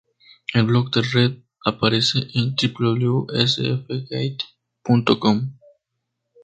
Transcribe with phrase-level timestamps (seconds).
[0.55, 5.53] El blog de Reed aparece en www.sfgate.com.